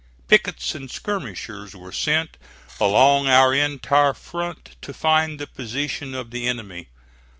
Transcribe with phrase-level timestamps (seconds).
[0.27, 2.35] Pickets and skirmishers were sent
[2.79, 6.87] along our entire front to find the position of the enemy.